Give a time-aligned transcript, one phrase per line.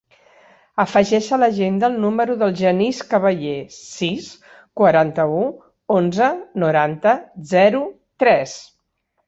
[0.83, 4.31] Afegeix a l'agenda el número del Genís Caballe: sis,
[4.83, 5.45] quaranta-u,
[6.01, 6.33] onze,
[6.65, 7.15] noranta,
[7.55, 7.87] zero,
[8.25, 8.61] tres.